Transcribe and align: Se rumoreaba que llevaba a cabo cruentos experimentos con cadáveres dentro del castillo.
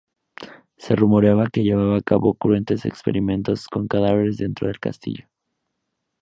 Se 0.77 0.95
rumoreaba 0.95 1.45
que 1.53 1.61
llevaba 1.61 1.95
a 1.97 2.01
cabo 2.01 2.33
cruentos 2.33 2.85
experimentos 2.85 3.67
con 3.67 3.87
cadáveres 3.87 4.37
dentro 4.37 4.65
del 4.65 4.79
castillo. 4.79 5.27